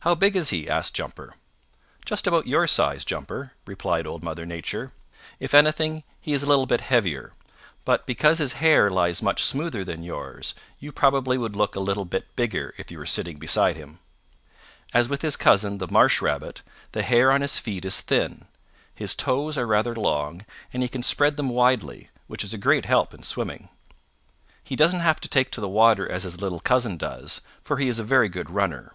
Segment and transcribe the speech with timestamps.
[0.00, 1.34] "How big is he?" asked Jumper.
[2.04, 4.92] "Just about your size, Jumper," replied Old Mother Nature.
[5.40, 7.32] "If anything, he is a little bit heavier.
[7.86, 12.04] But because his hair lies much smoother than yours, you probably would look a little
[12.04, 13.98] bit bigger if you were sitting beside him.
[14.92, 16.60] As with his cousin, the Marsh Rabbit,
[16.92, 18.44] the hair on his feet is thin.
[18.94, 22.84] His toes are rather long and he can spread them widely, which is a great
[22.84, 23.70] help in swimming.
[24.62, 27.88] He doesn't have to take to the water as his little cousin does, for he
[27.88, 28.92] is a very good runner.